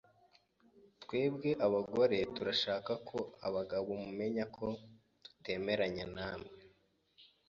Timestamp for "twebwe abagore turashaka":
1.01-2.91